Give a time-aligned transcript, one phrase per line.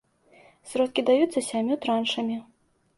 [0.71, 2.45] Сродкі даюцца сямю траншамі.